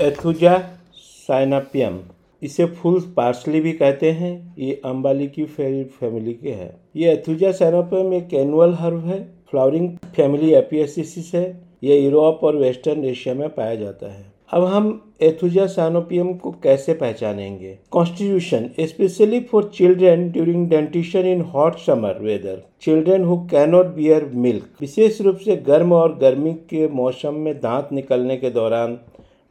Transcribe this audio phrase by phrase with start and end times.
[0.00, 0.58] एथुजा
[0.94, 1.98] साइनापियम।
[2.42, 8.14] इसे full partially भी कहते हैं। ये अम्बाली की फैमिली के है। ये एथुजा साइनापियम
[8.14, 13.74] एक एनुअल हर्ब है। फ्लावरिंग फैमिली एपियसिस है। ये यूरोप और वेस्टर्न एशिया में पाया
[13.74, 17.78] जाता है। अब हम एथुजा साइनोपियम को कैसे पहचानेंगे?
[17.90, 22.62] Constitution, specially for children during dentition in hot summer weather.
[22.82, 24.64] Children who cannot bear milk.
[24.80, 28.98] विशेष रूप से गर्म और गर्मी के मौसम में दांत निकलने के दौरान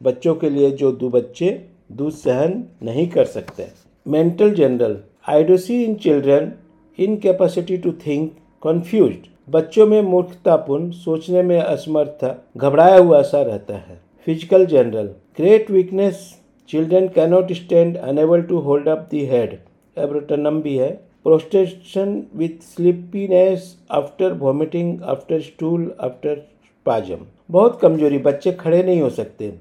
[0.02, 1.48] बच्चों के लिए जो दो बच्चे
[1.92, 3.66] दूध सहन नहीं कर सकते।
[4.06, 4.96] Mental general
[5.28, 6.52] idiocy in children
[6.98, 8.30] incapacity to think
[8.62, 9.14] confuse
[9.48, 12.24] बच्चों में मूर्खतापूर्ण, सोचने में असमर्थ,
[12.56, 16.28] घबराया हुआ सा रहता है। Physical general great weakness
[16.70, 19.58] children cannot stand unable to hold up the head
[19.96, 20.90] Abrotanum भी है।
[21.24, 26.46] Prostration with sleepiness after vomiting after stool after
[26.86, 29.52] spasm बहुत कमज़ोरी, बच्चे खड़े नहीं हो सकते।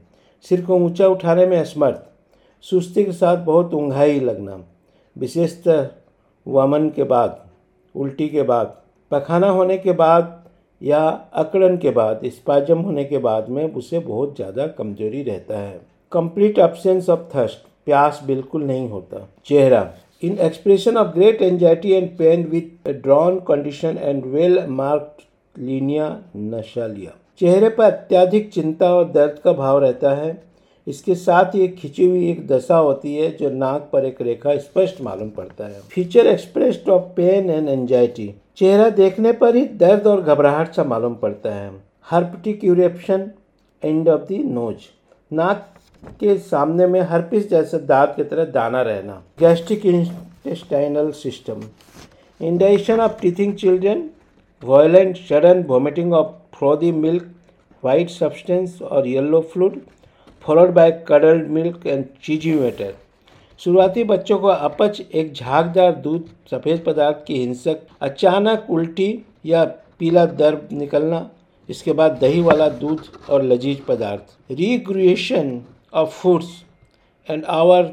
[0.45, 2.01] सिर को ऊँचा उठाने में असमर्थ,
[2.63, 4.59] सुस्ती के साथ बहुत ऊंघाई लगना।
[5.15, 5.87] विशेषतः
[6.45, 7.39] वमन के बाद,
[7.95, 8.75] उल्टी के बाद,
[9.11, 10.37] पखाना होने के बाद
[10.81, 10.99] या
[11.33, 15.79] अकड़न के बाद, स्पाजम होने के बाद में उसे बहुत ज़्यादा कमज़ोरी रहता है।
[16.11, 19.89] कंप्लीट एब्सेंस ऑफ़ थर्स्ट प्यास बिल्कुल नहीं होता। चेहरा
[20.23, 25.21] in expression of great anxiety and pain with drawn condition and well marked
[25.55, 27.11] linea nasalis
[27.41, 30.31] चेहरे पर अत्याधिक चिंता और दर्द का भाव रहता है।
[30.87, 35.01] इसके साथ ही खिंची हुई एक दशा होती है, जो नाक पर एक रेखा स्पष्ट
[35.01, 40.21] मालूम पड़ता है। Feature expressed of pain and anxiety चेहरा देखने पर ही दर्द और
[40.21, 41.71] घबराहट सा मालूम पड़ता है।
[42.11, 43.29] Herpetic eruption
[43.83, 44.85] end of the nose
[45.31, 45.67] नाक
[46.19, 51.63] के सामने में हर्पिस जैसे दांत की तरह दाना रहना। Gastric intestinal system
[52.39, 54.09] indication of teething children
[54.63, 57.29] violent sudden vomiting of frothy milk
[57.83, 59.79] white substance और yellow fluid
[60.45, 62.93] followed by curdled milk and cheesy matter
[63.59, 69.09] शुरुआती बच्चों को अपच एक झागदार दूध, सफ़ेद पदार्थ की हिंसक, अचानक उल्टी
[69.45, 69.63] या
[69.99, 71.29] पीला दर्द निकलना,
[71.69, 75.61] इसके बाद दही वाला दूध और लजीज पदार्थ। Regurgitation
[75.93, 76.63] of foods
[77.27, 77.91] and hour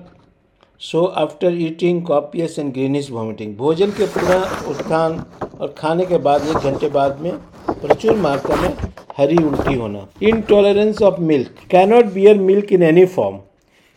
[0.82, 5.22] so after eating copious and greenish vomiting भोजन के पुनः उत्थान
[5.60, 7.32] और खाने के बाद एक घंटे बाद में
[7.68, 8.74] प्रचुर मात्रा में
[9.16, 13.38] हरी उल्टी होना। Intolerance of milk cannot bear milk in any form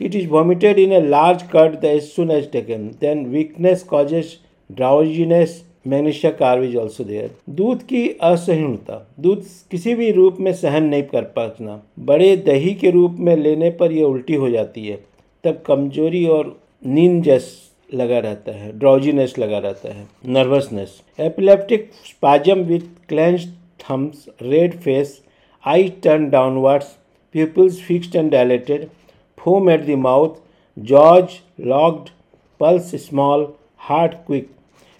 [0.01, 2.87] it is vomited in a large cut as soon as taken.
[3.01, 4.37] Then weakness causes
[4.69, 5.59] drowsiness.
[5.87, 11.03] Magnesia carb is also there दूध की असहिष्णुता। दूध किसी भी रूप में सहन नहीं
[11.03, 14.99] कर पाना। बड़े दही के रूप में लेने पर यह उल्टी हो जाती है।
[15.43, 16.55] तब कमज़ोरी और
[16.85, 23.47] नींद जैस लगा रहता है ड्राउजीनेस लगा रहता है nervousness epileptic spasm with clenched
[23.79, 25.21] thumbs red face
[25.63, 26.95] eye turn downwards
[27.35, 28.89] pupils fixed and dilated
[29.37, 30.39] foam at the mouth,
[30.77, 32.11] jaws locked,
[32.59, 33.47] pulse small,
[33.81, 34.49] heart quick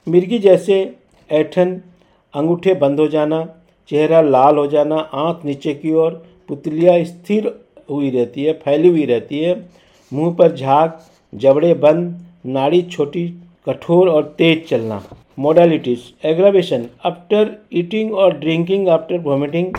[0.07, 0.75] मिर्गी जैसे
[1.29, 1.73] ऐठन
[2.33, 3.41] अंगूठे बंद हो जाना
[3.89, 6.13] चेहरा लाल हो जाना आँख नीचे की ओर
[6.49, 7.47] पुतलियाँ स्थिर
[7.89, 9.53] हुई रहती है फैली हुई रहती है
[10.11, 10.97] मुँह पर झाग
[11.33, 12.09] जबड़े बंद
[12.45, 13.27] नाड़ी छोटी,
[13.67, 15.01] कठोर और तेज चलना।
[15.39, 19.77] मोडालिटीज एग्रावेशन आफ्टर ईटिंग और drinking after vomiting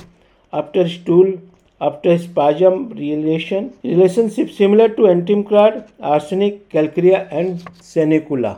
[0.52, 1.38] after stool
[1.80, 5.80] after spasm relation relationship similar to antim crud
[6.12, 8.56] arsenic calcarea and sanicula